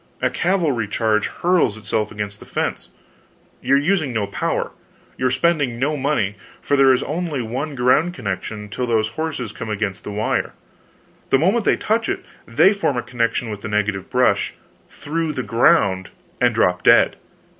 [0.19, 2.89] A cavalry charge hurls itself against the fence;
[3.61, 4.71] you are using no power,
[5.15, 9.51] you are spending no money, for there is only one ground connection till those horses
[9.51, 10.53] come against the wire;
[11.29, 14.55] the moment they touch it they form a connection with the negative brush
[14.89, 16.09] through the ground,
[16.41, 17.15] and drop dead.